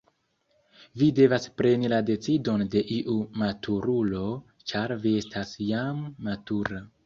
[1.01, 4.25] Vi devas preni la decidon de iu maturulo,
[4.73, 6.87] ĉar vi estas jam matura.